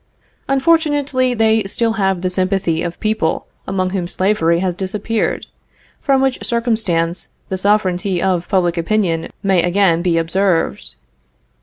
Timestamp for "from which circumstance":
6.01-7.29